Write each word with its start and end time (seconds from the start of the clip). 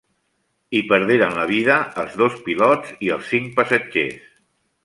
Hi 0.77 0.81
perderen 0.91 1.35
la 1.41 1.43
vida 1.51 1.77
els 2.05 2.17
dos 2.23 2.39
pilots 2.49 2.97
i 3.09 3.15
els 3.17 3.31
cinc 3.35 3.55
passatgers. 3.61 4.21